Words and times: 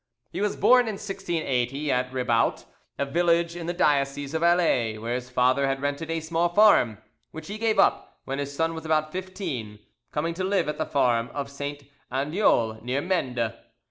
He 0.31 0.41
was 0.41 0.55
born 0.55 0.87
in 0.87 0.93
1680 0.95 1.91
at 1.91 2.11
Ribaute, 2.11 2.65
a 2.97 3.05
village 3.05 3.55
in 3.55 3.67
the 3.67 3.71
diocese 3.73 4.33
of 4.33 4.41
Alais, 4.41 4.97
where 4.97 5.13
his 5.13 5.29
father 5.29 5.67
had 5.67 5.79
rented 5.79 6.09
a 6.09 6.19
small 6.21 6.49
farm, 6.49 6.97
which 7.29 7.49
he 7.49 7.59
gave 7.59 7.77
up 7.77 8.17
when 8.25 8.39
his 8.39 8.51
son 8.51 8.73
was 8.73 8.83
about 8.83 9.11
fifteen, 9.11 9.77
coming 10.11 10.33
to 10.33 10.43
live 10.43 10.67
at 10.67 10.79
the 10.79 10.87
farm 10.87 11.27
of 11.35 11.51
St. 11.51 11.83
Andeol, 12.11 12.81
near 12.81 12.99
Mende. 13.01 13.53